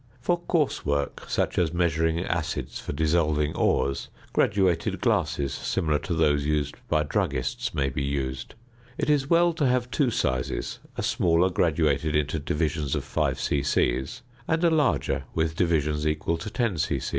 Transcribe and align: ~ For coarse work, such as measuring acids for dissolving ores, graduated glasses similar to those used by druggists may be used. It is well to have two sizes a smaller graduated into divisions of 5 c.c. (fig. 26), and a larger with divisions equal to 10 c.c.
~ 0.15 0.19
For 0.19 0.39
coarse 0.41 0.83
work, 0.83 1.25
such 1.29 1.59
as 1.59 1.71
measuring 1.71 2.25
acids 2.25 2.79
for 2.79 2.91
dissolving 2.91 3.53
ores, 3.55 4.09
graduated 4.33 4.99
glasses 4.99 5.53
similar 5.53 5.99
to 5.99 6.15
those 6.15 6.43
used 6.43 6.73
by 6.89 7.03
druggists 7.03 7.75
may 7.75 7.87
be 7.89 8.01
used. 8.01 8.55
It 8.97 9.11
is 9.11 9.29
well 9.29 9.53
to 9.53 9.67
have 9.67 9.91
two 9.91 10.09
sizes 10.09 10.79
a 10.97 11.03
smaller 11.03 11.51
graduated 11.51 12.15
into 12.15 12.39
divisions 12.39 12.95
of 12.95 13.03
5 13.03 13.39
c.c. 13.39 13.57
(fig. 13.61 13.89
26), 14.05 14.21
and 14.47 14.63
a 14.63 14.71
larger 14.71 15.25
with 15.35 15.55
divisions 15.55 16.07
equal 16.07 16.39
to 16.39 16.49
10 16.49 16.79
c.c. 16.79 17.07